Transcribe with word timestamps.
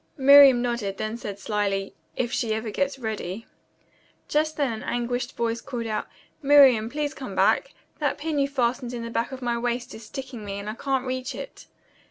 Miriam 0.17 0.63
nodded, 0.63 0.97
then 0.97 1.15
said 1.15 1.37
slyly, 1.37 1.93
"If 2.15 2.33
she 2.33 2.55
ever 2.55 2.71
gets 2.71 2.97
ready." 2.97 3.45
Just 4.27 4.57
then 4.57 4.73
an 4.73 4.81
anguished 4.81 5.37
voice 5.37 5.61
called 5.61 5.85
out, 5.85 6.07
"Miriam, 6.41 6.89
please 6.89 7.13
come 7.13 7.35
back. 7.35 7.75
That 7.99 8.17
pin 8.17 8.39
you 8.39 8.47
fastened 8.47 8.93
in 8.93 9.03
the 9.03 9.11
back 9.11 9.31
of 9.31 9.43
my 9.43 9.59
waist 9.59 9.93
is 9.93 10.03
sticking 10.03 10.43
me 10.43 10.53
and 10.57 10.67
I 10.67 10.73
can't 10.73 11.05
reach 11.05 11.35
it." 11.35 11.67